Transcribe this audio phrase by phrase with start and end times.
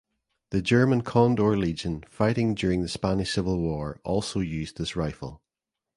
[0.49, 5.43] The German Condor Legion fighting during the Spanish Civil War also used this rifle.